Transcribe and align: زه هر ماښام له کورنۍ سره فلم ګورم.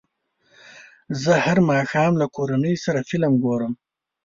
زه 1.21 1.33
هر 1.45 1.57
ماښام 1.69 2.11
له 2.21 2.25
کورنۍ 2.35 2.75
سره 2.85 2.99
فلم 3.09 3.33
ګورم. 3.43 3.73